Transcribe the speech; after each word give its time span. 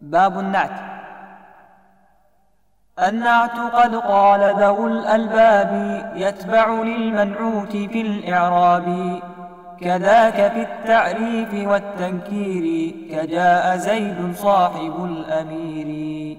باب 0.00 0.38
النعت. 0.38 0.80
النعت 3.08 3.58
قد 3.58 3.94
قال 3.94 4.54
ذو 4.58 4.86
الألباب 4.86 6.02
يتبع 6.16 6.70
للمنعوت 6.70 7.72
في 7.72 8.00
الإعراب 8.00 9.18
كذاك 9.80 10.52
في 10.52 10.62
التعريف 10.62 11.68
والتنكير 11.68 12.94
كجاء 13.10 13.76
زيد 13.76 14.34
صاحب 14.34 15.04
الأمير. 15.04 16.38